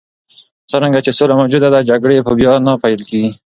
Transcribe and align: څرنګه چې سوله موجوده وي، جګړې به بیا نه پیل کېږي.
څرنګه 0.71 0.99
چې 1.05 1.11
سوله 1.17 1.33
موجوده 1.39 1.67
وي، 1.69 1.81
جګړې 1.89 2.17
به 2.25 2.31
بیا 2.39 2.53
نه 2.65 2.73
پیل 2.83 3.01
کېږي. 3.09 3.31